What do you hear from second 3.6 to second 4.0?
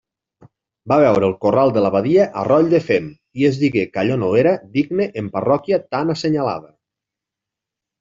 digué